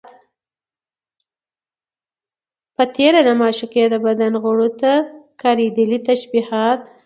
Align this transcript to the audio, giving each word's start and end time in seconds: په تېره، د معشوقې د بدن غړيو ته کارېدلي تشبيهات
په 2.75 2.83
تېره، 2.95 3.21
د 3.27 3.29
معشوقې 3.41 3.83
د 3.89 3.95
بدن 4.05 4.33
غړيو 4.43 4.69
ته 4.81 4.91
کارېدلي 5.41 5.99
تشبيهات 6.09 6.79